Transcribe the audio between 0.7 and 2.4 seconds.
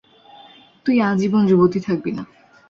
তুই আজীবন যুবতী থাকবি না!